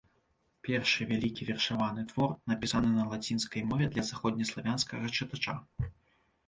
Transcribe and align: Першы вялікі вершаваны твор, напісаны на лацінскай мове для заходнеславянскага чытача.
Першы 0.67 1.05
вялікі 1.11 1.47
вершаваны 1.49 2.05
твор, 2.13 2.33
напісаны 2.53 2.89
на 2.97 3.07
лацінскай 3.13 3.67
мове 3.75 3.85
для 3.93 4.09
заходнеславянскага 4.13 5.15
чытача. 5.19 5.53